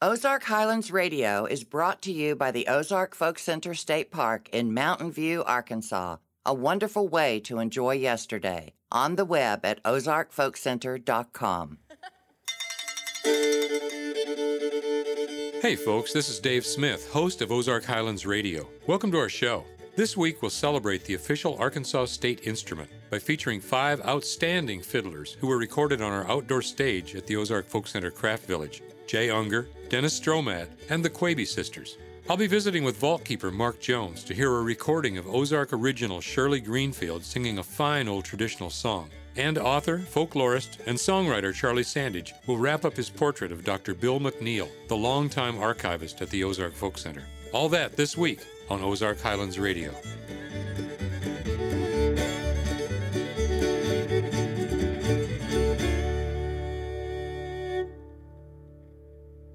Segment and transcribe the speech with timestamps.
[0.00, 4.72] Ozark Highlands Radio is brought to you by the Ozark Folk Center State Park in
[4.72, 8.74] Mountain View, Arkansas, a wonderful way to enjoy yesterday.
[8.92, 11.78] On the web at ozarkfolkcenter.com.
[15.60, 18.68] Hey, folks, this is Dave Smith, host of Ozark Highlands Radio.
[18.86, 19.64] Welcome to our show.
[19.96, 25.48] This week, we'll celebrate the official Arkansas state instrument by featuring five outstanding fiddlers who
[25.48, 29.66] were recorded on our outdoor stage at the Ozark Folk Center Craft Village Jay Ungar,
[29.88, 31.96] Dennis Stroughmatt, and the Quebe sisters.
[32.28, 36.20] I'll be visiting with vault keeper Mark Jones to hear a recording of Ozark original
[36.20, 39.08] Shirley Greenfield singing a fine old traditional song.
[39.34, 43.94] And author, folklorist, and songwriter Charlie Sandage will wrap up his portrait of Dr.
[43.94, 47.22] Bill McNeil, the longtime archivist at the Ozark Folk Center.
[47.52, 49.94] All that this week on Ozark Highlands Radio.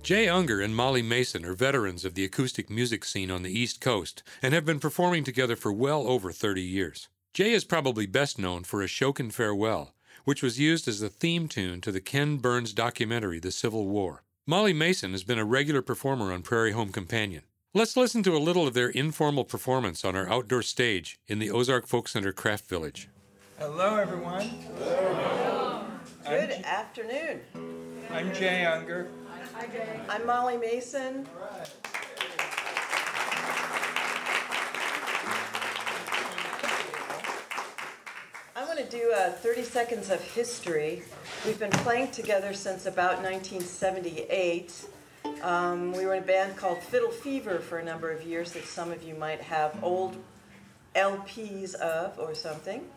[0.03, 3.80] Jay Ungar and Molly Mason are veterans of the acoustic music scene on the East
[3.80, 7.07] Coast and have been performing together for well over 30 years.
[7.34, 9.95] Jay is probably best known for a Ashokan Farewell,
[10.26, 14.23] which was used as the theme tune to the Ken Burns documentary The Civil War.
[14.45, 17.43] Molly Mason has been a regular performer on Prairie Home Companion.
[17.73, 21.49] Let's listen to a little of their informal performance on our outdoor stage in the
[21.49, 23.07] Ozark Folk Center Craft Village.
[23.57, 24.49] Hello, everyone.
[24.79, 25.85] Hello.
[26.26, 27.40] Good afternoon.
[28.12, 29.07] I'm Jay Ungar.
[30.09, 31.27] I'm Molly Mason.
[38.55, 41.04] I want to do uh, 30 seconds of history.
[41.45, 44.85] We've been playing together since about 1978.
[45.43, 48.65] Um, we were in a band called Fiddle Fever for a number of years that
[48.65, 50.17] some of you might have old
[50.95, 52.88] LPs of or something.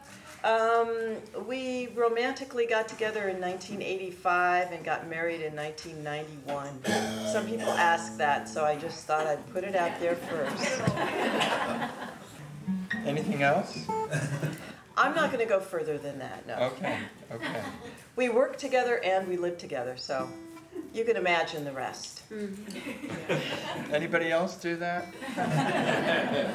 [0.46, 1.16] Um,
[1.48, 6.84] we romantically got together in 1985 and got married in 1991.
[7.32, 10.80] Some people ask that, so I just thought I'd put it out there first.
[13.04, 13.88] Anything else?
[14.96, 16.54] I'm not going to go further than that, no.
[16.54, 16.96] Okay,
[17.32, 17.62] okay.
[18.14, 20.28] We work together and we live together, so
[20.94, 22.22] you can imagine the rest.
[23.92, 25.06] Anybody else do that?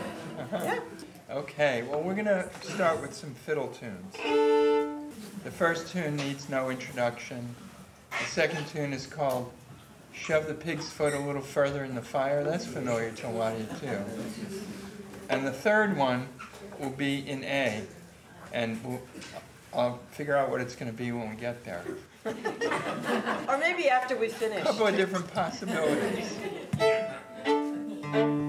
[0.51, 0.79] Yeah.
[1.31, 4.15] Okay, well, we're going to start with some fiddle tunes.
[5.45, 7.55] The first tune needs no introduction.
[8.19, 9.49] The second tune is called
[10.11, 12.43] Shove the Pig's Foot a Little Further in the Fire.
[12.43, 13.97] That's familiar to a lot of you, too.
[15.29, 16.27] And the third one
[16.79, 17.81] will be in A,
[18.51, 19.01] and we'll,
[19.73, 21.85] I'll figure out what it's going to be when we get there.
[23.47, 24.63] Or maybe after we finish.
[24.63, 26.35] A couple of different possibilities.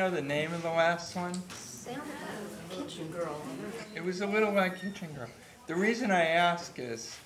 [0.00, 1.34] know the name of the last one?
[1.50, 2.02] Sounded
[2.70, 3.36] like Kitchen Girl.
[3.94, 5.28] It was a little like Kitchen Girl.
[5.66, 7.18] The reason I ask is,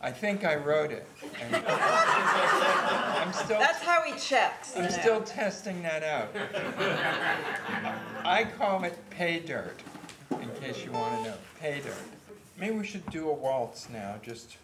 [0.00, 1.06] I think I wrote it.
[1.42, 4.74] And I'm still, That's how he checks.
[4.74, 4.88] I'm know.
[4.88, 6.30] still testing that out.
[8.24, 9.82] I call it pay dirt,
[10.30, 11.36] in case you want to know.
[11.60, 11.94] Pay dirt.
[12.58, 14.56] Maybe we should do a waltz now, just.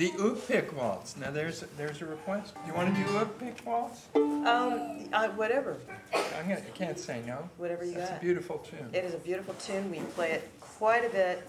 [0.00, 1.14] The Ookpik waltz.
[1.18, 2.54] Now there's there's a request.
[2.54, 4.06] Do you want to do Ookpik waltz?
[4.14, 5.76] Um, uh, whatever,
[6.14, 7.50] I'm gonna, I can't say no.
[7.58, 8.22] whatever you That's a got.
[8.22, 8.88] beautiful tune.
[8.94, 9.90] It is a beautiful tune.
[9.90, 11.46] We play it quite a bit.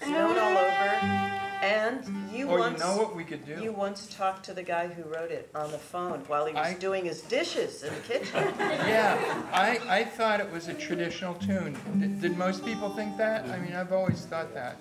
[0.00, 1.30] It's known all over.
[1.62, 3.62] And you Or you once know what we could do.
[3.62, 6.66] you once talked to the guy who wrote it on the phone while he was
[6.66, 8.34] I- doing his dishes in the kitchen.
[8.58, 9.16] Yeah,
[9.52, 11.78] I, I thought it was a traditional tune.
[12.00, 13.48] Did, did most people think that?
[13.48, 14.78] I mean, I've always thought that.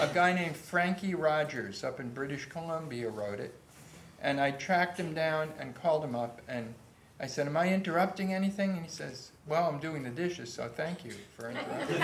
[0.00, 3.54] A guy named Frankie Rodgers up in British Columbia wrote it.
[4.20, 6.74] And I tracked him down and called him up and
[7.20, 8.70] I said, Am I interrupting anything?
[8.70, 12.02] And he says, Well, I'm doing the dishes, so thank you for interrupting.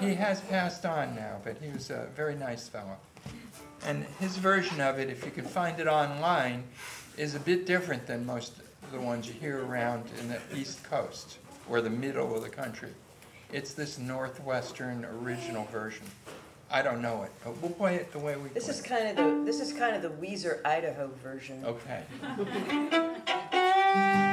[0.08, 2.96] he has passed on now, but he was a very nice fellow.
[3.84, 6.64] And his version of it, if you can find it online,
[7.16, 10.82] is a bit different than most of the ones you hear around in the East
[10.82, 11.38] Coast
[11.68, 12.90] or the middle of the country.
[13.52, 16.06] It's this Northwestern original version.
[16.70, 18.84] I don't know it, but we'll play it the way we This play is it.
[18.84, 21.64] kind of the this is kind of the Weiser Idaho version.
[21.64, 22.02] Okay.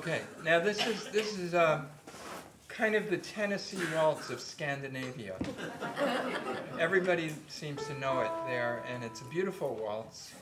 [0.00, 1.82] Okay, now this is this is uh,
[2.68, 5.34] kind of the Tennessee waltz of Scandinavia.
[6.78, 10.32] Everybody seems to know it there, and it's a beautiful waltz.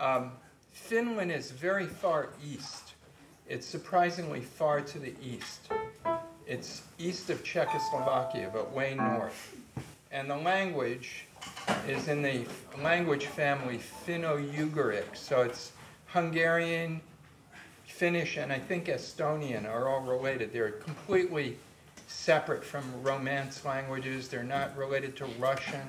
[0.00, 0.32] Um,
[0.72, 2.94] Finland is very far east.
[3.50, 5.68] It's surprisingly far to the east.
[6.46, 9.56] It's east of Czechoslovakia, but way north.
[10.10, 11.26] And the language
[11.86, 12.46] is in the
[12.82, 15.72] language family Finno-Ugric, so it's
[16.06, 17.02] Hungarian,
[17.96, 20.52] Finnish, and I think Estonian are all related.
[20.52, 21.56] They're completely
[22.08, 24.28] separate from Romance languages.
[24.28, 25.80] They're not related to Russian.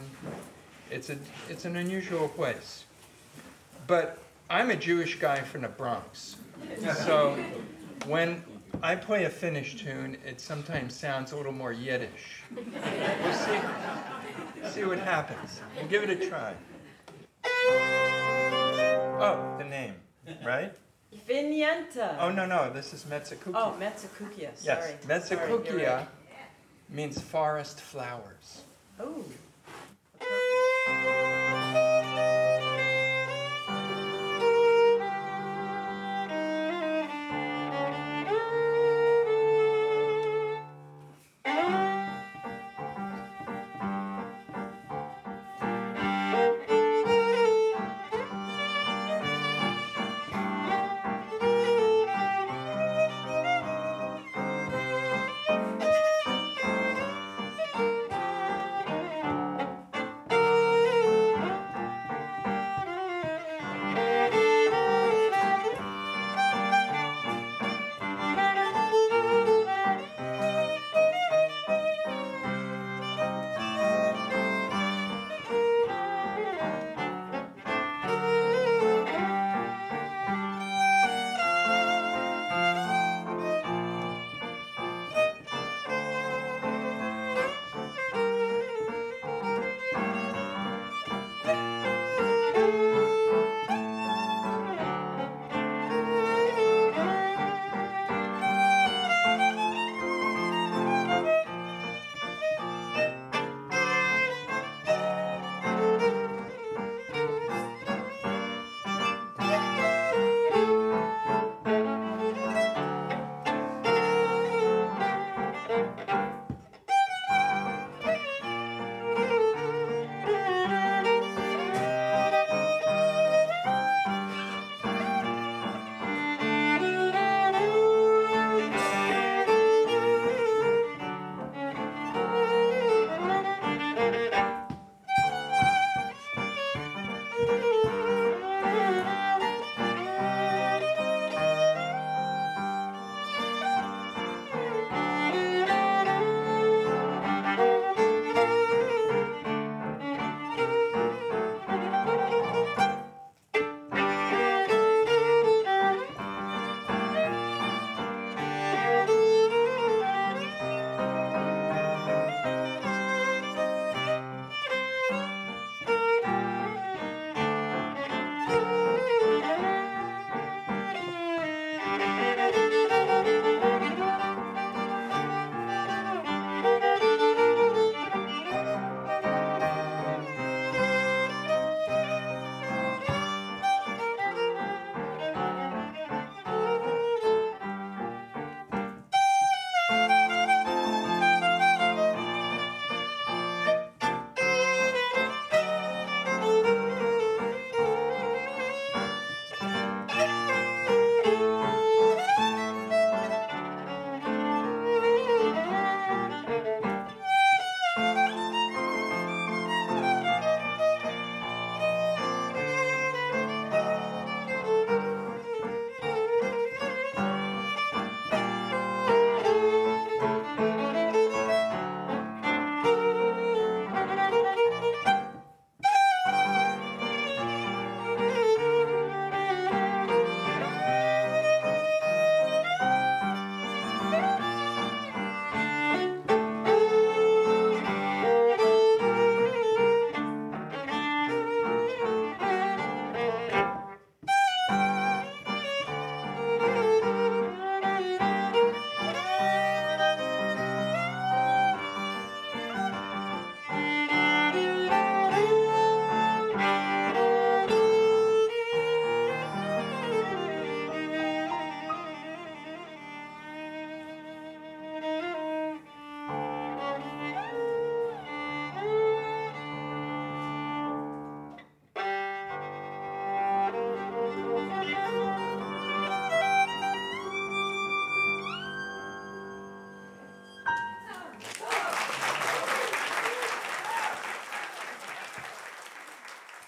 [0.89, 1.17] It's, a,
[1.49, 2.85] it's an unusual place.
[3.87, 6.37] But I'm a Jewish guy from the Bronx.
[6.95, 7.37] So
[8.05, 8.41] when
[8.81, 12.43] I play a Finnish tune, it sometimes sounds a little more Yiddish.
[12.55, 13.59] We'll see,
[14.69, 15.59] see what happens.
[15.75, 16.53] We'll give it a try.
[19.19, 19.95] Oh, the name,
[20.45, 20.73] right?
[22.19, 23.55] Oh, no, no, this is Metsäkukkia.
[23.55, 25.19] Oh, Metsäkukkia, Yes, sorry.
[25.23, 26.07] Sorry, you're right.
[26.89, 28.63] means forest flowers.
[28.99, 29.23] Oh.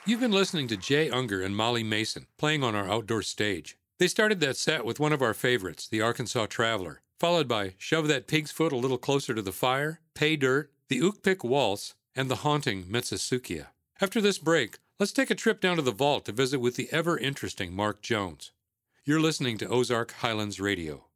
[0.09, 3.77] You've been listening to Jay Ungar and Molly Mason playing on our outdoor stage.
[3.99, 8.07] They started that set with one of our favorites, the Arkansas Traveler, followed by Shove
[8.07, 12.27] That Pig's Foot a Little Closer to the Fire, Pay Dirt, the Ookpik Waltz, and
[12.27, 13.67] the haunting Metsäkukkia.
[14.01, 16.89] After this break, let's take a trip down to the vault to visit with the
[16.91, 18.51] ever interesting Mark Jones.
[19.05, 21.08] You're listening to Ozark Highlands Radio.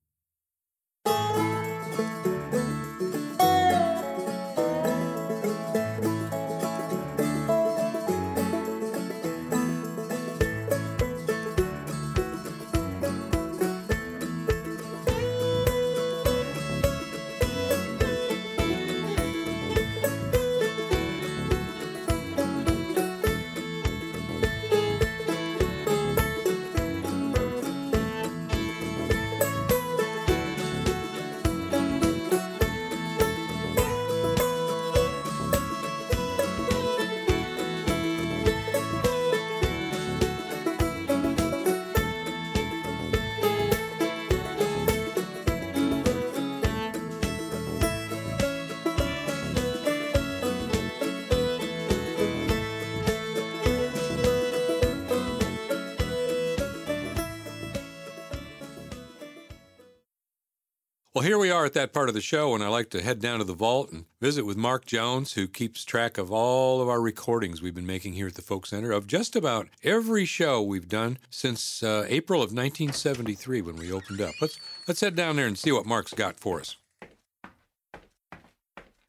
[61.24, 63.40] Here we are at that part of the show, and I like to head down
[63.40, 67.00] to the vault and visit with Mark Jones, who keeps track of all of our
[67.00, 70.90] recordings we've been making here at the Folk Center of just about every show we've
[70.90, 74.34] done since uh, April of 1973 when we opened up.
[74.42, 76.76] Let's let's head down there and see what Mark's got for us.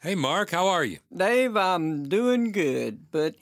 [0.00, 0.98] Hey, Mark, how are you?
[1.14, 3.34] Dave, I'm doing good, but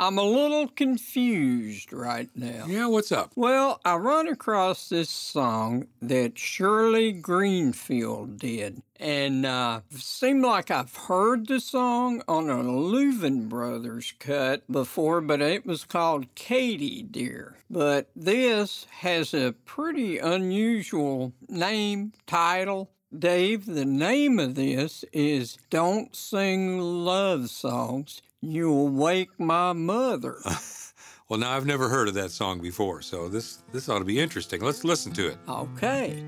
[0.00, 2.64] I'm a little confused right now.
[2.66, 3.32] Yeah, what's up?
[3.36, 10.96] Well, I run across this song that Shirley Greenfield did, and uh, seemed like I've
[10.96, 17.58] heard the song on a Louvin Brothers cut before, but it was called Katie Dear.
[17.68, 26.16] But this has a pretty unusual name, title, Dave, the name of this is Don't
[26.16, 28.22] Sing Love Songs.
[28.42, 30.38] You'll Wake My Mother.
[31.28, 34.18] well, now I've never heard of that song before, so this this ought to be
[34.18, 34.62] interesting.
[34.62, 35.38] Let's listen to it.
[35.46, 36.24] Okay.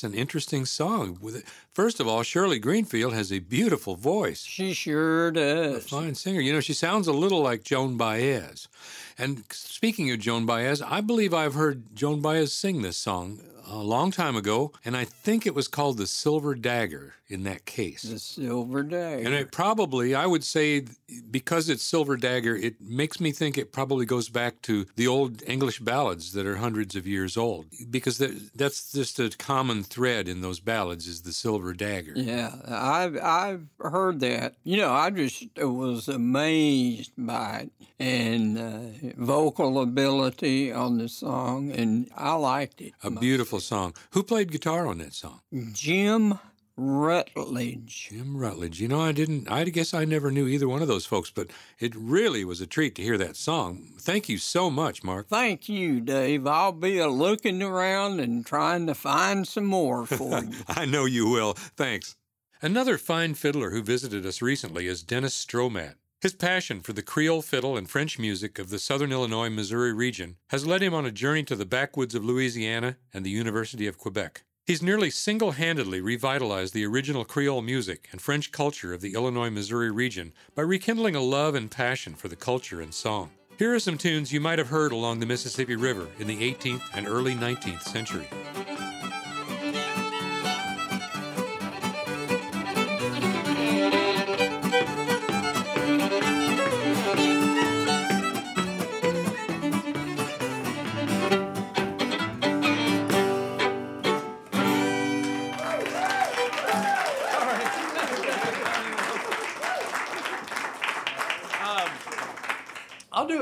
[0.00, 1.18] That's an interesting song.
[1.72, 4.42] First of all, Shirley Greenfield has a beautiful voice.
[4.42, 5.76] She sure does.
[5.76, 6.40] A fine singer.
[6.40, 8.68] You know, she sounds a little like Joan Baez.
[9.18, 13.76] And speaking of Joan Baez, I believe I've heard Joan Baez sing this song a
[13.76, 18.02] long time ago, and I think it was called the Silver Dagger in that case.
[18.02, 19.24] The Silver Dagger.
[19.24, 20.84] And it probably, I would say,
[21.30, 25.42] because it's Silver Dagger, it makes me think it probably goes back to the old
[25.46, 28.18] English ballads that are hundreds of years old, because
[28.54, 32.12] that's just a common thread in those ballads is the Silver Dagger.
[32.16, 34.54] Yeah, I've I've heard that.
[34.64, 41.70] You know, I just was amazed by it and uh, vocal ability on the song,
[41.70, 42.94] and I liked it.
[43.02, 43.94] A beautiful song.
[44.12, 45.40] Who played guitar on that song?
[45.72, 46.38] Jim
[46.82, 48.08] Rutledge.
[48.10, 48.80] Jim Rutledge.
[48.80, 51.50] You know, I didn't, I guess I never knew either one of those folks, but
[51.78, 53.92] it really was a treat to hear that song.
[53.98, 55.28] Thank you so much, Mark.
[55.28, 56.46] Thank you, Dave.
[56.46, 60.54] I'll be looking around and trying to find some more for you.
[60.68, 61.52] I know you will.
[61.52, 62.16] Thanks.
[62.62, 65.96] Another fine fiddler who visited us recently is Dennis Stroughmatt.
[66.22, 70.36] His passion for the Creole fiddle and French music of the southern Illinois Missouri region
[70.48, 73.98] has led him on a journey to the backwoods of Louisiana and the University of
[73.98, 74.44] Quebec.
[74.66, 79.50] He's nearly single handedly revitalized the original Creole music and French culture of the Illinois
[79.50, 83.30] Missouri region by rekindling a love and passion for the culture and song.
[83.58, 86.82] Here are some tunes you might have heard along the Mississippi River in the 18th
[86.94, 88.28] and early 19th century.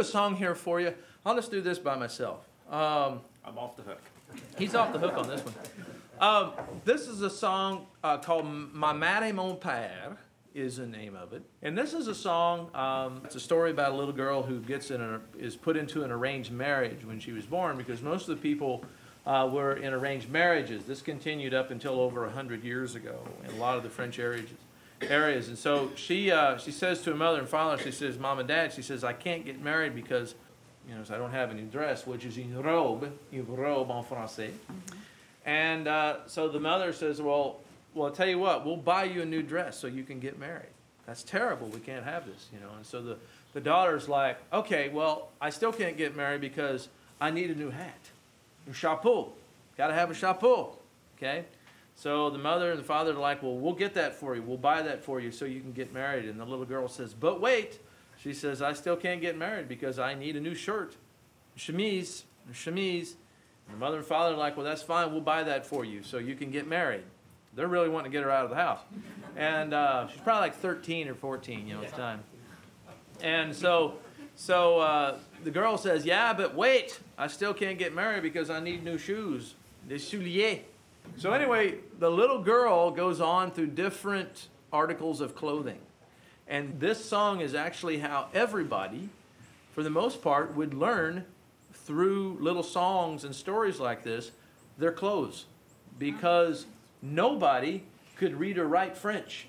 [0.09, 0.94] Song here for you.
[1.25, 2.49] I'll just do this by myself.
[2.71, 4.03] Um, I'm off the hook.
[4.59, 5.55] He's off the hook on this one.
[6.21, 6.53] Um,
[6.85, 10.16] this is a song uh, called My et Mon Père
[10.55, 11.42] is the name of it.
[11.62, 14.90] And this is a song, um, it's a story about a little girl who gets
[14.90, 18.37] in a, is put into an arranged marriage when she was born because most of
[18.37, 18.85] the people
[19.27, 20.85] uh, were in arranged marriages.
[20.85, 24.49] This continued up until over 100 years ago in a lot of the French areas
[25.02, 25.48] areas.
[25.48, 28.48] And so she uh, she says to her mother and father, she says, "Mom and
[28.48, 30.34] Dad," she says, "I can't get married because,
[30.88, 34.50] you know, I don't have any dress, which is une robe, une robe en français."
[34.50, 34.98] Mm-hmm.
[35.46, 37.58] And uh, so the mother says, "Well,
[37.94, 40.38] well, I'll tell you what, we'll buy you a new dress so you can get
[40.38, 40.70] married."
[41.06, 41.68] That's terrible.
[41.68, 42.70] We can't have this, you know.
[42.76, 43.16] And so the
[43.54, 46.88] the daughter's like, "Okay, well, I still can't get married because
[47.20, 48.00] I need a new hat,
[48.70, 49.32] a chapeau.
[49.76, 50.76] Got to have a chapeau."
[51.16, 51.44] Okay.
[51.98, 54.42] So the mother and the father are like, Well, we'll get that for you.
[54.42, 56.26] We'll buy that for you so you can get married.
[56.26, 57.80] And the little girl says, But wait.
[58.22, 60.96] She says, I still can't get married because I need a new shirt,
[61.56, 63.14] chemise, chemise.
[63.66, 65.11] And the mother and father are like, Well, that's fine.
[65.11, 67.02] We'll buy that for you so you can get married.
[67.56, 68.80] They're really wanting to get her out of the house.
[69.37, 72.20] And uh, she's probably like 13 or 14, you know, it's time.
[73.22, 73.94] And so,
[74.37, 77.00] so uh, the girl says, Yeah, but wait.
[77.18, 79.56] I still can't get married because I need new shoes,
[79.88, 80.61] des souliers.
[81.16, 85.79] So, anyway, the little girl goes on through different articles of clothing.
[86.47, 89.09] And this song is actually how everybody,
[89.75, 91.25] for the most part, would learn
[91.73, 94.31] through little songs and stories like this
[94.79, 95.47] their clothes.
[95.99, 96.66] Because
[97.03, 97.83] nobody
[98.16, 99.49] could read or write French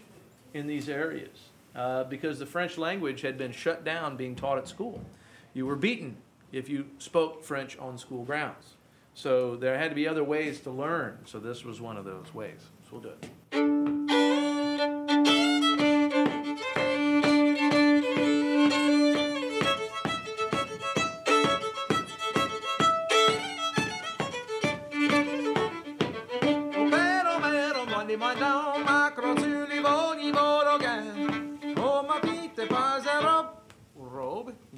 [0.54, 1.38] in these areas.
[1.76, 5.00] Uh, because the French language had been shut down being taught at school.
[5.54, 6.18] You were beaten
[6.52, 8.74] if you spoke French on school grounds.
[9.22, 11.18] So there had to be other ways to learn.
[11.26, 12.62] So this was one of those ways.
[12.84, 13.30] So we'll do it.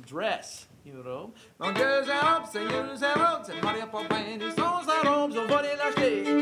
[0.08, 0.68] dress.
[0.86, 1.34] You know.
[1.60, 5.62] Dans deux Europe, c'est une Europe, c'est Maria Popin, ils sont sa robe, on va
[5.62, 6.42] les l'acheter.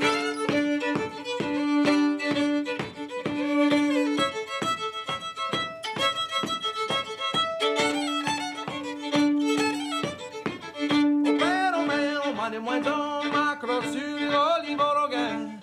[12.62, 15.60] Moins dans ma crotte sur l'Olivorogan.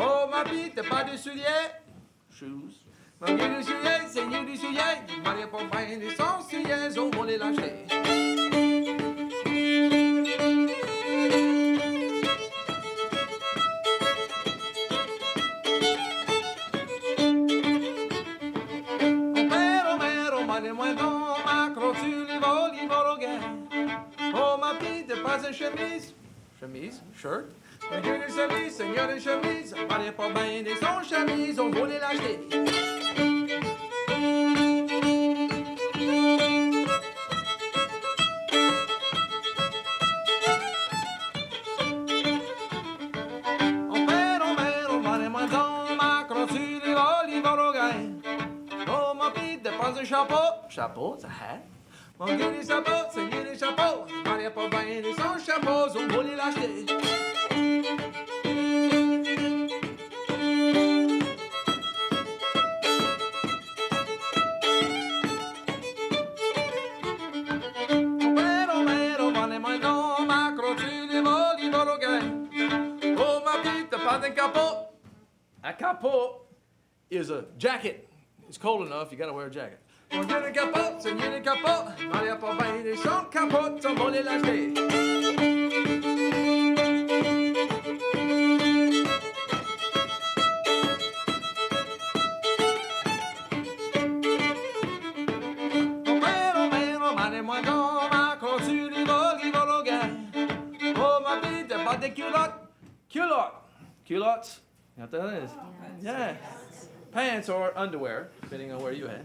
[0.00, 1.70] Oh, ma bite, pas de souliers.
[2.28, 2.82] Shoes.
[3.26, 4.80] Ma gueule de souliers, c'est nu du soulier.
[5.24, 7.84] Maria Popin, ils sont souliers, on va les lâcher.
[25.54, 26.14] chemise,
[26.60, 27.46] chemise, shirt.
[50.74, 51.14] Chapeau.
[51.14, 51.62] It's a hat.
[52.26, 54.06] Dieu, les chapeaux, c'est les chapeaux.
[54.24, 56.86] Maria pas de son chapeau, on voulait l'acheter.
[68.36, 71.74] Pero, pero, vale moins dans ma crossu de l'olive
[73.16, 74.90] Oh, ma petite, pas.
[75.62, 76.46] A capot
[77.10, 78.08] is a jacket.
[78.48, 79.78] It's cold enough, you gotta wear a jacket.
[80.16, 81.90] On dit le capot, c'est le capot.
[82.12, 84.74] Maria pas bien de son capot, on voulait l'acheter.
[96.04, 99.54] Pero, pero, vale moins dans ma crossu de l'olive
[100.96, 102.54] Oh, ma petite, pas de culotte.
[103.08, 104.60] Culotte.
[104.96, 105.50] You know what that is?
[106.00, 106.36] Yeah.
[107.14, 109.24] Pants or underwear, depending on where you at.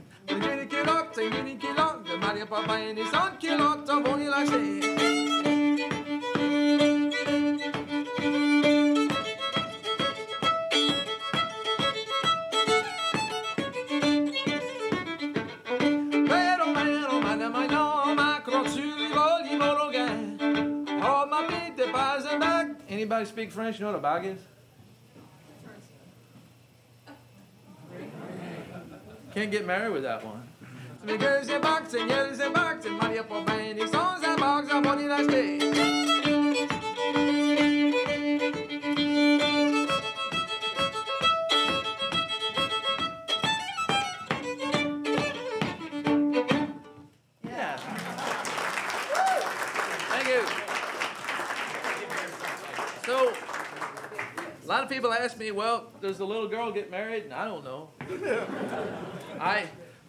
[22.87, 23.79] Anybody speak French?
[23.79, 24.39] You know what a bag is?
[29.33, 30.43] Can't get married with that one.
[54.79, 57.25] Lot of people ask me, well, does the little girl get married?
[57.25, 57.89] And I don't know.
[59.39, 59.65] I,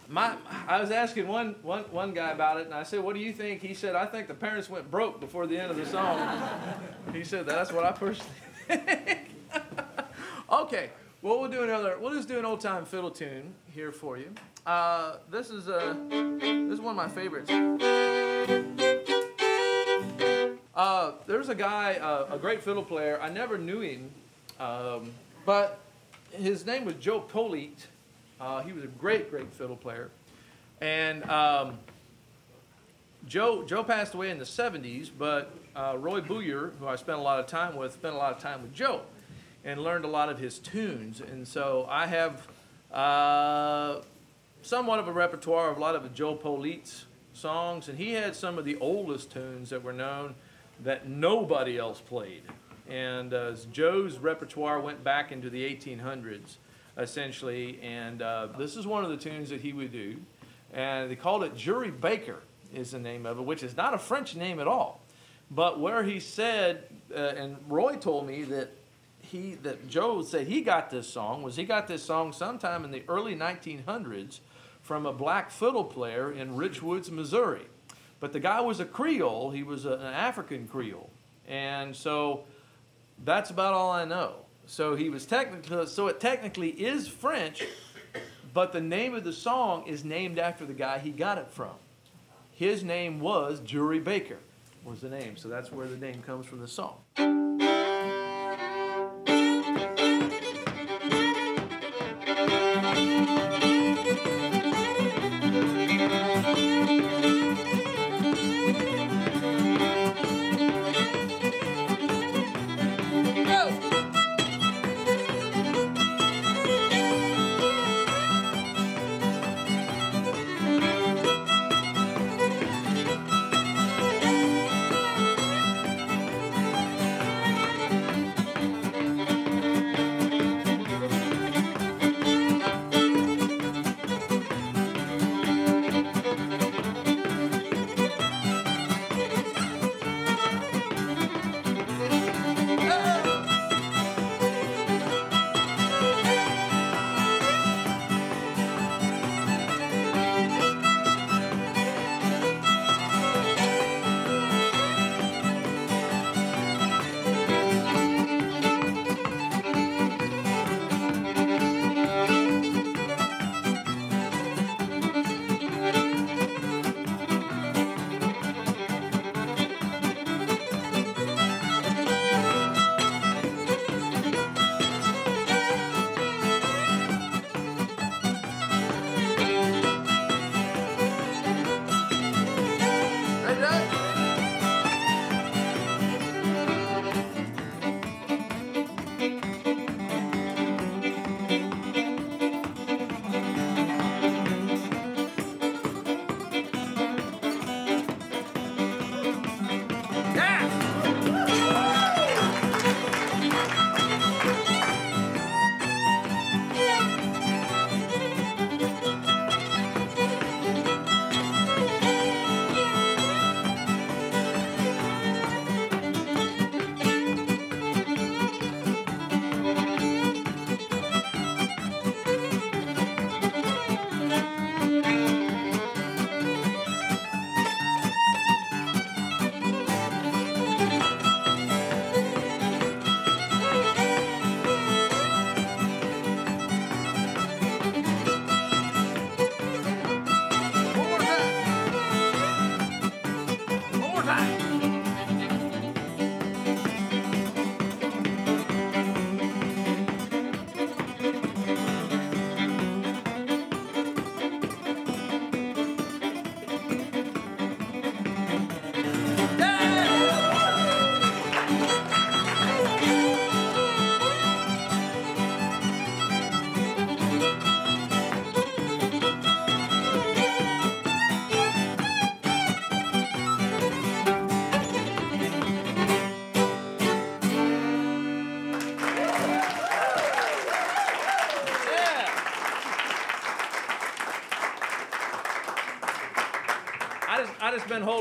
[0.07, 0.37] my,
[0.69, 3.33] I was asking one, one, one guy about it, and I said, what do you
[3.33, 3.63] think?
[3.63, 6.41] He said, I think the parents went broke before the end of the song.
[7.13, 8.31] he said, that's what I personally
[8.69, 9.31] think.
[10.53, 14.19] okay, well, we'll do another, we'll just do an old time fiddle tune here for
[14.19, 14.33] you.
[14.65, 17.51] Uh, this is uh, this is one of my favorites.
[20.75, 23.19] Uh, there's a guy, uh, a great fiddle player.
[23.21, 24.11] I never knew him,
[24.61, 25.11] um,
[25.45, 25.81] but
[26.33, 27.87] his name was Joe Politte.
[28.41, 30.11] Uh, he was a great, great fiddle player,
[30.81, 31.79] and um,
[33.27, 35.11] Joe Joe passed away in the 70s.
[35.17, 38.33] But uh, Roy Boyer, who I spent a lot of time with, spent a lot
[38.35, 39.03] of time with Joe,
[39.65, 41.21] and learned a lot of his tunes.
[41.21, 42.47] And so I have
[42.93, 44.03] uh,
[44.63, 48.59] somewhat of a repertoire of a lot of Joe Politte's songs, and he had some
[48.59, 50.35] of the oldest tunes that were known
[50.83, 52.43] that nobody else played.
[52.91, 56.57] And uh, Joe's repertoire went back into the 1800s,
[56.99, 60.17] essentially, and uh, this is one of the tunes that he would do.
[60.73, 62.41] And they called it Jury Baker,
[62.75, 65.01] is the name of it, which is not a French name at all.
[65.51, 68.71] But where he said, uh, and Roy told me that
[69.23, 72.91] he that Joe said he got this song was he got this song sometime in
[72.91, 74.41] the early 1900s
[74.81, 77.67] from a black fiddle player in Richwoods, Missouri.
[78.19, 81.11] But the guy was a Creole, he was a, an African Creole.
[81.47, 82.45] And so
[83.25, 84.35] that's about all I know.
[84.67, 87.65] So he was technically so it technically is French,
[88.55, 91.75] but the name of the song is named after the guy he got it from.
[92.53, 94.39] His name was Jury Baker
[94.85, 95.37] was the name.
[95.37, 96.97] So that's where the name comes from the song.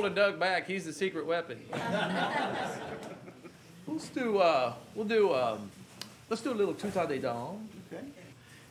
[0.09, 0.67] Doug back.
[0.67, 1.59] He's the secret weapon.
[3.87, 4.39] let's do.
[4.39, 5.33] Uh, we'll do.
[5.33, 5.71] Um,
[6.29, 7.67] let's do a little Tuta de Dom.
[7.91, 8.03] Okay.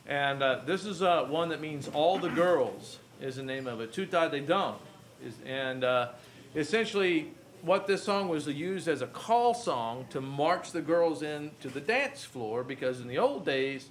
[0.07, 3.81] And uh, this is uh, one that means all the girls is the name of
[3.81, 3.93] it.
[3.93, 4.75] Tuta de Dom.
[5.23, 6.09] Is, and uh,
[6.55, 7.31] essentially,
[7.61, 11.69] what this song was used as a call song to march the girls in to
[11.69, 13.89] the dance floor because in the old days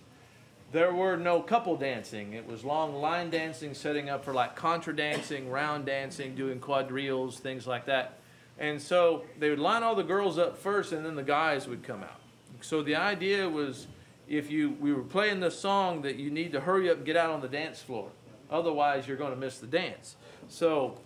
[0.71, 2.35] there were no couple dancing.
[2.35, 7.39] It was long line dancing, setting up for like contra dancing, round dancing, doing quadrilles,
[7.39, 8.19] things like that.
[8.59, 11.83] And so they would line all the girls up first, and then the guys would
[11.83, 12.21] come out.
[12.61, 13.87] So the idea was,
[14.29, 17.16] if you we were playing this song, that you need to hurry up and get
[17.16, 18.11] out on the dance floor,
[18.51, 20.16] otherwise you're going to miss the dance.
[20.49, 20.99] So,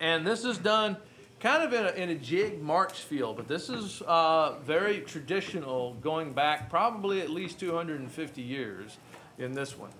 [0.00, 0.96] and this is done
[1.44, 5.92] kind of in a, in a jig march feel, but this is uh, very traditional,
[6.00, 8.96] going back probably at least 250 years
[9.36, 9.90] in this one.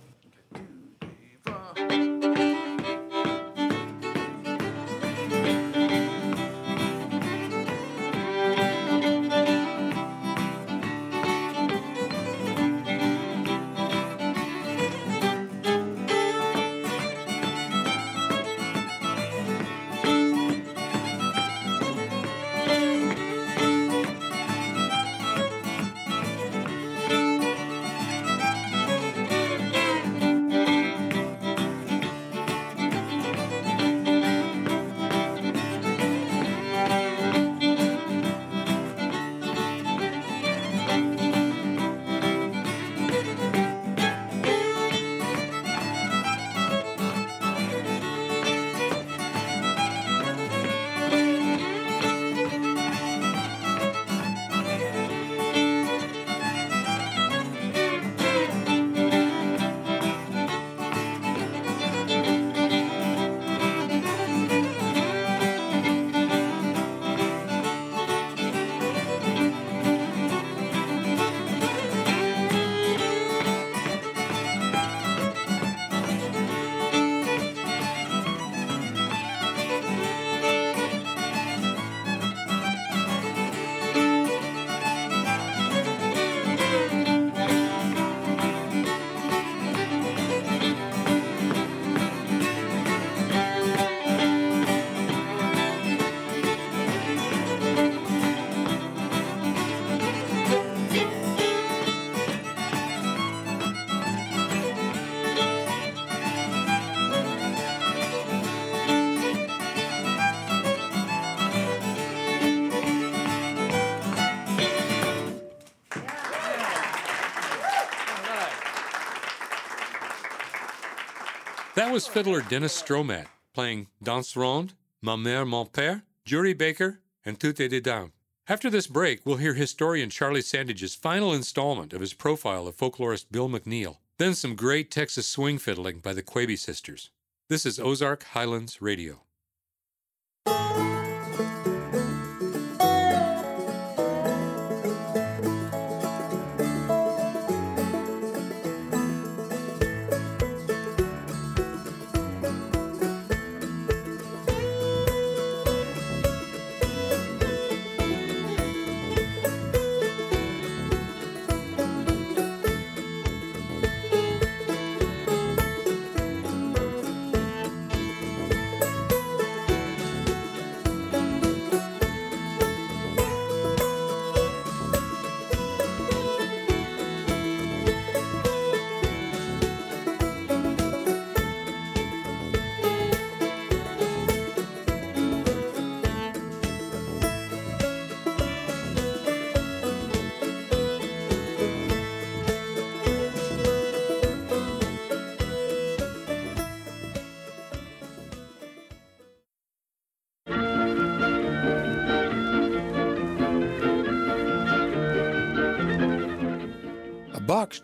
[121.84, 124.72] That was fiddler Dennis Stroughmatt playing Danse Ronde,
[125.02, 128.10] Ma Mère Mon Père, Jury Baker, and Tout est dedans.
[128.48, 133.26] After this break, we'll hear historian Charlie Sandage's final installment of his profile of folklorist
[133.30, 137.10] Bill McNeil, then some great Texas swing fiddling by the Quebe sisters.
[137.50, 139.23] This is Ozark Highlands Radio.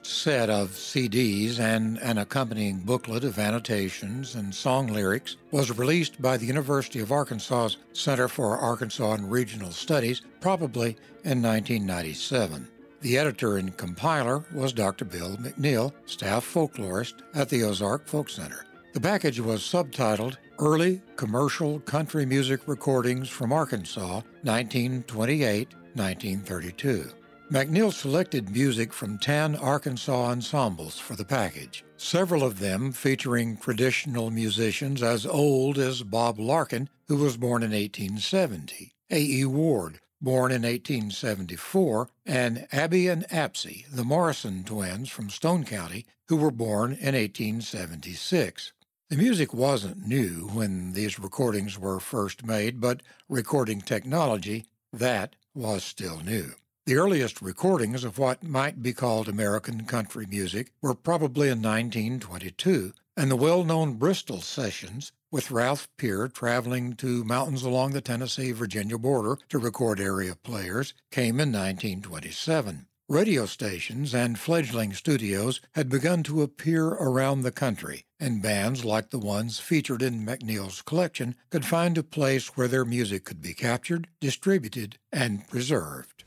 [0.00, 6.20] Boxed set of CDs and an accompanying booklet of annotations and song lyrics was released
[6.20, 12.68] by the University of Arkansas's Center for Arkansas and Regional Studies, probably in 1997.
[13.02, 15.04] The editor and compiler was Dr.
[15.04, 18.66] Bill McNeil, staff folklorist at the Ozark Folk Center.
[18.92, 27.19] The package was subtitled Early Commercial Country Music Recordings from Arkansas, 1928 1932.
[27.50, 34.30] McNeil selected music from 10 Arkansas ensembles for the package, several of them featuring traditional
[34.30, 39.44] musicians as old as Bob Larkin, who was born in 1870, A.E.
[39.46, 46.36] Ward, born in 1874, and Abby and Apsy, the Morrison twins from Stone County, who
[46.36, 48.72] were born in 1876.
[49.08, 55.82] The music wasn't new when these recordings were first made, but recording technology, that was
[55.82, 56.52] still new.
[56.90, 62.92] The earliest recordings of what might be called American country music were probably in 1922,
[63.16, 68.50] and the well known Bristol sessions, with Ralph Peer traveling to mountains along the Tennessee
[68.50, 72.88] Virginia border to record area players, came in 1927.
[73.08, 79.10] Radio stations and fledgling studios had begun to appear around the country, and bands like
[79.10, 83.54] the ones featured in McNeil's collection could find a place where their music could be
[83.54, 86.19] captured, distributed, and preserved.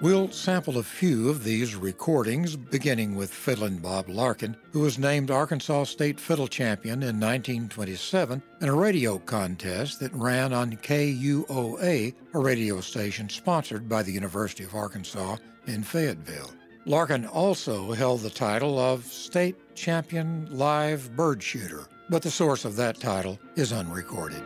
[0.00, 5.32] We'll sample a few of these recordings, beginning with Fiddlin' Bob Larkin, who was named
[5.32, 12.38] Arkansas State Fiddle Champion in 1927 in a radio contest that ran on KUOA, a
[12.38, 16.52] radio station sponsored by the University of Arkansas in Fayetteville.
[16.86, 22.76] Larkin also held the title of State Champion Live Bird Shooter, but the source of
[22.76, 24.42] that title is unrecorded.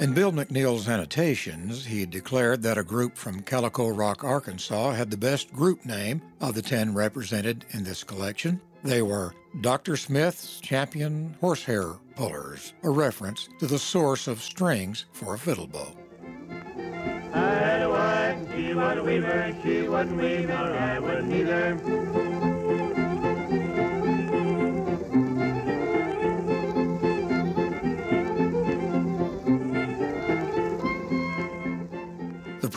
[0.00, 5.16] In Bill McNeil's annotations, he declared that a group from Calico Rock, Arkansas had the
[5.16, 8.60] best group name of the 10 represented in this collection.
[8.84, 9.96] They were Dr.
[9.96, 15.96] Smith's Champion Horsehair Pullers, a reference to the source of strings for a fiddle bow.
[17.34, 20.20] I had a wife, she was a weaver, she wasn't
[20.50, 22.27] I wasn't either.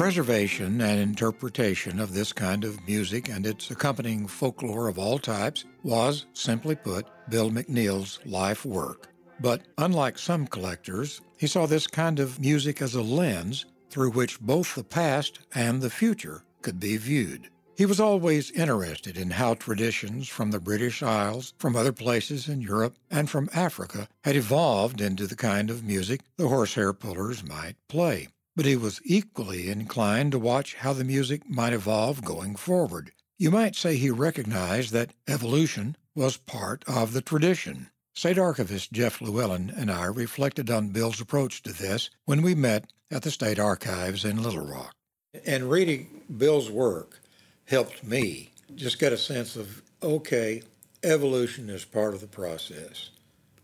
[0.02, 5.64] Preservation and interpretation of this kind of music and its accompanying folklore of all types
[5.84, 9.10] was, simply put, Bill McNeil's life work.
[9.40, 14.42] But unlike some collectors, he saw this kind of music as a lens through which
[14.42, 17.52] both the past and the future could be viewed.
[17.78, 22.60] He was always interested in how traditions from the British Isles, from other places in
[22.60, 27.76] Europe, and from Africa had evolved into the kind of music the horsehair pullers might
[27.88, 33.12] play but he was equally inclined to watch how the music might evolve going forward.
[33.38, 37.90] You might say he recognized that evolution was part of the tradition.
[38.14, 42.92] State Archivist Jeff Llewellyn and I reflected on Bill's approach to this when we met
[43.10, 44.94] at the State Archives in Little Rock.
[45.46, 47.22] And reading Bill's work
[47.66, 50.62] helped me just get a sense of okay,
[51.04, 53.12] evolution is part of the process.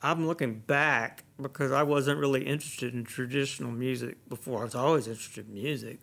[0.02, 4.62] I'm looking back because I wasn't really interested in traditional music before.
[4.62, 6.00] I was always interested in music,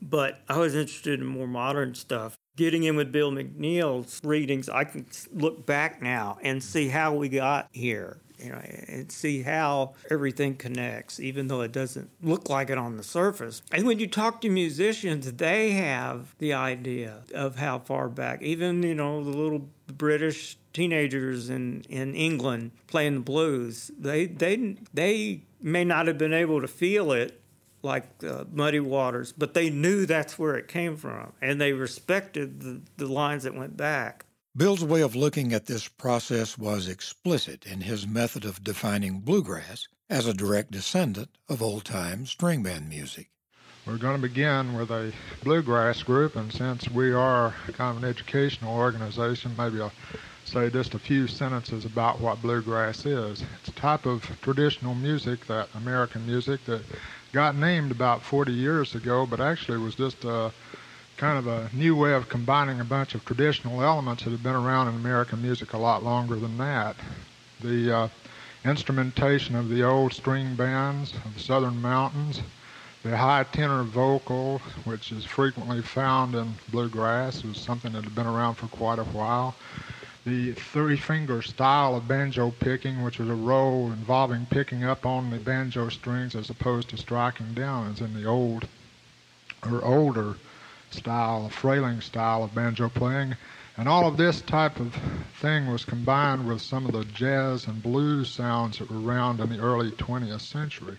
[0.00, 2.36] but I was interested in more modern stuff.
[2.56, 7.28] Getting in with Bill McNeil's readings, I can look back now and see how we
[7.28, 8.18] got here.
[8.38, 12.96] You know, and see how everything connects, even though it doesn't look like it on
[12.96, 13.62] the surface.
[13.72, 18.82] And when you talk to musicians, they have the idea of how far back, even,
[18.84, 25.42] you know, the little British teenagers in, in England playing the blues, they, they, they
[25.60, 27.40] may not have been able to feel it
[27.82, 32.60] like uh, Muddy Waters, but they knew that's where it came from, and they respected
[32.60, 34.26] the, the lines that went back.
[34.58, 39.86] Bill's way of looking at this process was explicit in his method of defining bluegrass
[40.10, 43.30] as a direct descendant of old time string band music.
[43.86, 45.12] We're going to begin with a
[45.44, 49.92] bluegrass group, and since we are kind of an educational organization, maybe I'll
[50.44, 53.44] say just a few sentences about what bluegrass is.
[53.60, 56.82] It's a type of traditional music, that American music, that
[57.32, 60.52] got named about 40 years ago, but actually was just a
[61.18, 64.54] kind of a new way of combining a bunch of traditional elements that have been
[64.54, 66.94] around in American music a lot longer than that.
[67.60, 68.08] The uh,
[68.64, 72.40] instrumentation of the old string bands of the southern mountains,
[73.02, 78.26] the high tenor vocal, which is frequently found in bluegrass, was something that had been
[78.26, 79.56] around for quite a while.
[80.24, 85.30] The three finger style of banjo picking, which was a roll involving picking up on
[85.30, 88.68] the banjo strings as opposed to striking down, as in the old
[89.68, 90.36] or older
[90.92, 93.36] style, a frailing style of banjo playing.
[93.76, 94.96] And all of this type of
[95.40, 99.50] thing was combined with some of the jazz and blues sounds that were around in
[99.50, 100.96] the early 20th century.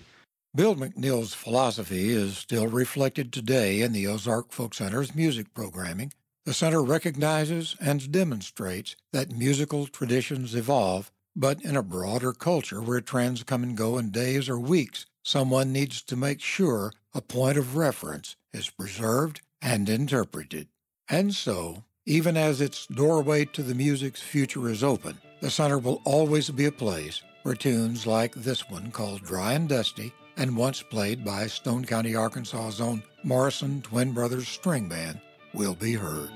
[0.56, 6.12] Bill McNeil's philosophy is still reflected today in the Ozark Folk Center's music programming,
[6.46, 13.02] The center recognizes and demonstrates that musical traditions evolve, but in a broader culture where
[13.02, 17.58] trends come and go in days or weeks, someone needs to make sure a point
[17.58, 20.68] of reference is preserved and interpreted.
[21.10, 26.02] And so, even as its doorway to the music's future is open, the center will
[26.06, 30.82] always be a place where tunes like this one called Dry and Dusty and once
[30.82, 35.20] played by Stone County, Arkansas's own Morrison Twin Brothers String Band
[35.54, 36.32] will be heard.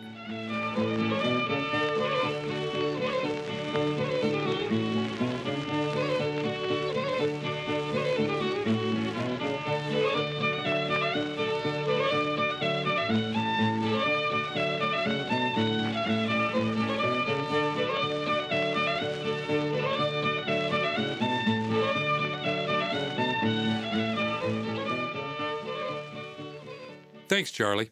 [27.34, 27.90] Thanks, Charlie.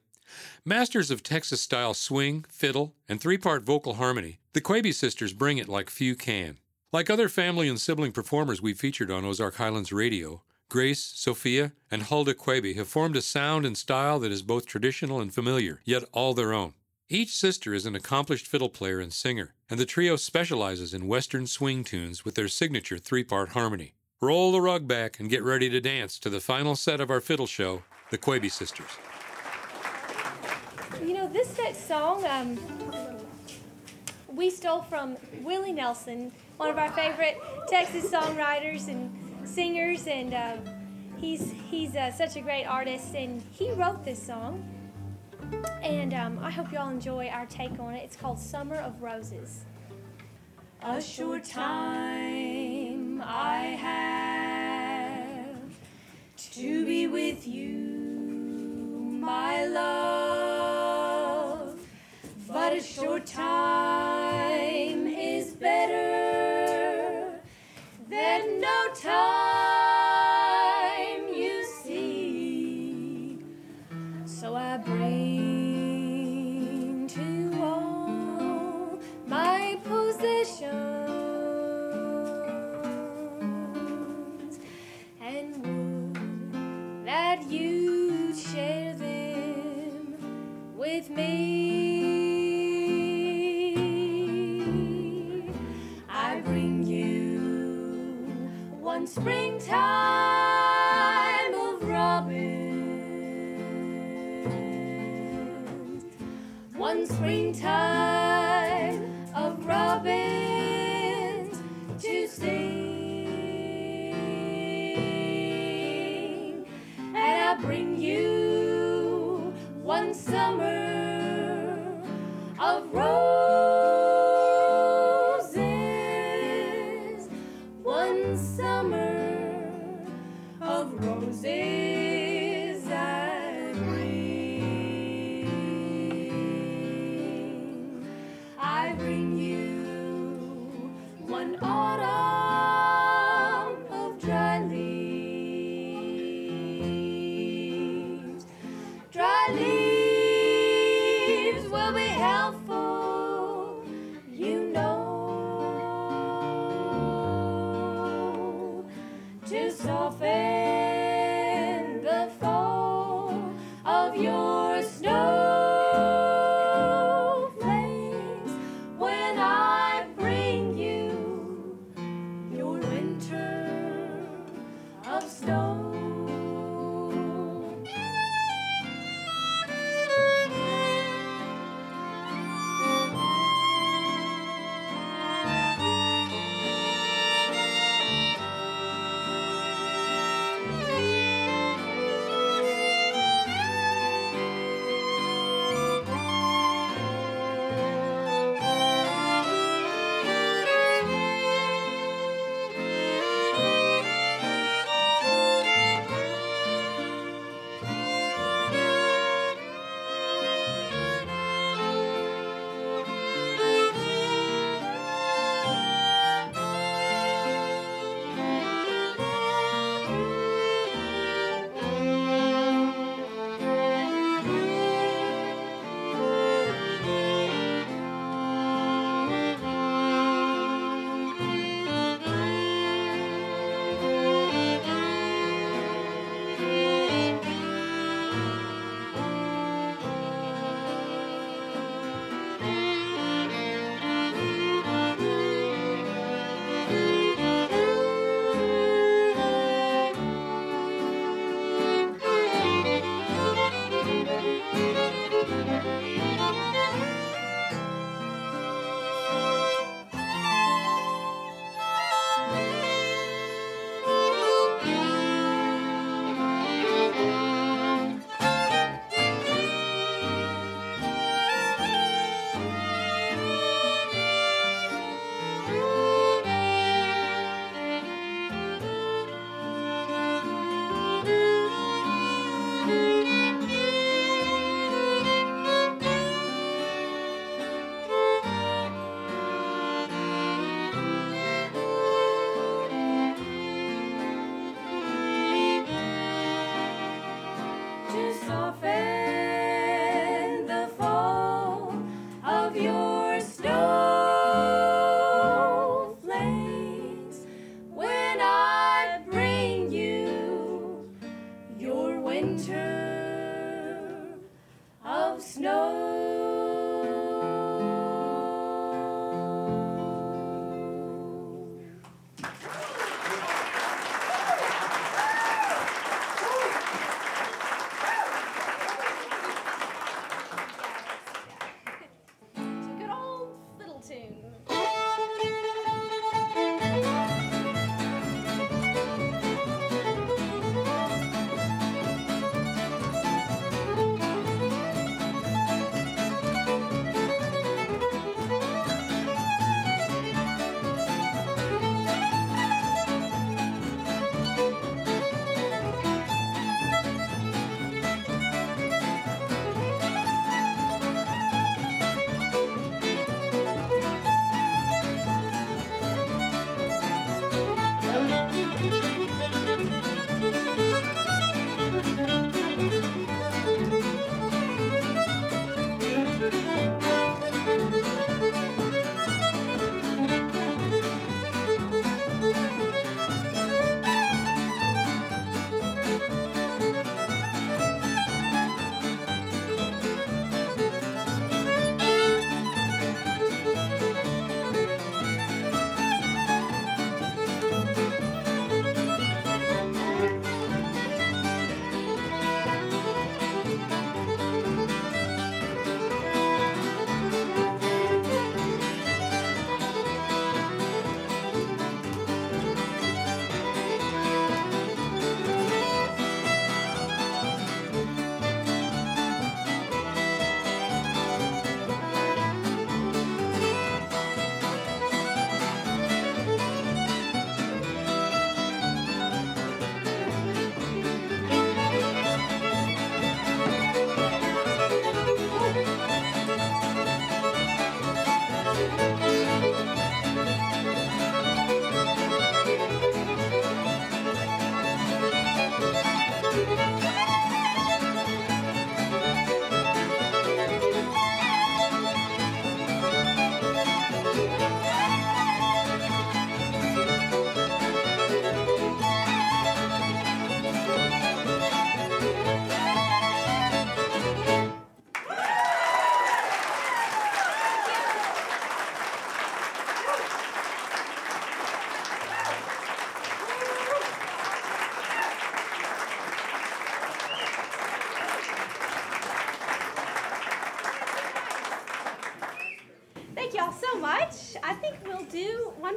[0.64, 5.58] Masters of Texas style swing, fiddle, and three part vocal harmony, the Quebe sisters bring
[5.58, 6.60] it like few can.
[6.94, 12.04] Like other family and sibling performers we've featured on Ozark Highlands Radio, Grace, Sophia, and
[12.04, 16.04] Hulda Quebe have formed a sound and style that is both traditional and familiar, yet
[16.12, 16.74] all their own.
[17.10, 21.48] Each sister is an accomplished fiddle player and singer, and the trio specializes in Western
[21.48, 23.96] swing tunes with their signature three part harmony.
[24.22, 27.22] Roll the rug back and get ready to dance to the final set of our
[27.22, 27.82] fiddle show,
[28.12, 28.86] the Quebe Sisters.
[31.04, 32.60] You know, this next song um,
[34.36, 39.12] we stole from Willie Nelson, one of our favorite Texas songwriters and
[39.47, 40.58] singers, and uh,
[41.18, 44.64] he's he's uh, such a great artist, and he wrote this song.
[45.82, 48.04] And um, I hope y'all enjoy our take on it.
[48.04, 49.66] It's called Summer of Roses.
[50.84, 55.58] A short time I have
[56.54, 57.70] to be with you,
[59.20, 60.80] my love.
[62.54, 67.39] But a short time is better
[68.10, 69.14] than no time,
[71.34, 73.39] you see.
[74.26, 76.28] So I bring
[77.08, 80.91] to all my possessions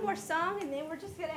[0.05, 1.33] more song and then we're just gonna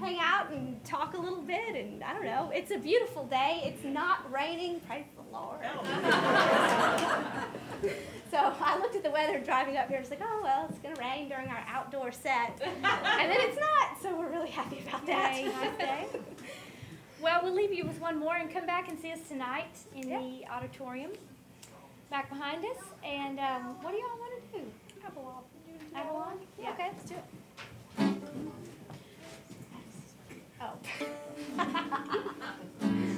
[0.00, 1.76] hang out and talk a little bit.
[1.76, 3.60] And I don't know, it's a beautiful day.
[3.64, 4.80] It's not raining.
[4.80, 5.58] Praise the Lord.
[8.30, 9.98] so I looked at the weather driving up here.
[9.98, 14.00] It's like, oh well, it's gonna rain during our outdoor set, and then it's not.
[14.00, 15.34] So we're really happy about that.
[15.34, 16.06] Day, nice day.
[17.18, 20.06] Well, we'll leave you with one more and come back and see us tonight in
[20.06, 20.20] Yeah.
[20.20, 21.12] the auditorium
[22.10, 22.76] back behind us.
[23.02, 24.64] And um, what do y'all want to do?
[25.02, 25.42] have Avalon.
[25.94, 26.38] Avalon?
[26.60, 26.72] Yeah.
[26.72, 27.24] Okay, let's do it.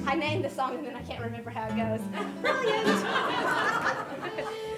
[0.06, 2.00] I named the song and then I can't remember how it goes.
[2.40, 3.06] Brilliant.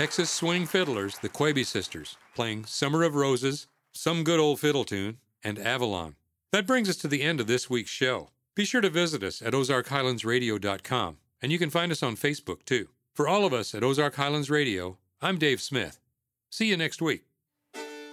[0.00, 5.18] Texas Swing Fiddlers, the Quebe Sisters, playing Summer of Roses, Some Good Old Fiddle Tune,
[5.44, 6.14] and Avalon.
[6.52, 8.30] That brings us to the end of this week's show.
[8.54, 12.88] Be sure to visit us at ozarkhighlandsradio.com, and you can find us on Facebook too.
[13.12, 16.00] For all of us at Ozark Highlands Radio, I'm Dave Smith.
[16.48, 17.24] See you next week.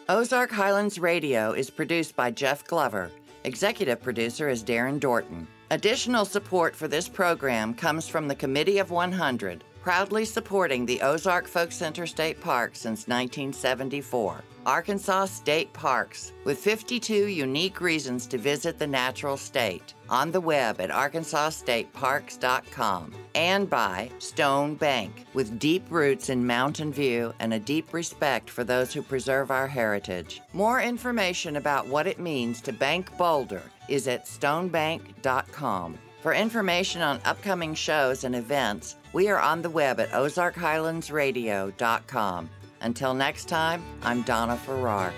[0.09, 3.09] Ozark Highlands Radio is produced by Jeff Glover.
[3.45, 5.47] Executive producer is Darren Dorton.
[5.71, 11.47] Additional support for this program comes from the Committee of 100, proudly supporting the Ozark
[11.47, 14.43] Folk Center State Park since 1974.
[14.65, 19.93] Arkansas State Parks, with 52 unique reasons to visit the natural state.
[20.09, 23.13] On the web at arkansasstateparks.com.
[23.33, 28.65] And by Stone Bank, with deep roots in Mountain View and a deep respect for
[28.65, 30.41] those who preserve our heritage.
[30.51, 35.97] More information about what it means to bank Boulder is at stonebank.com.
[36.27, 42.49] For information on upcoming shows and events, we are on the web at ozarkhighlandsradio.com.
[42.81, 45.11] Until next time, I'm Donna Farrar.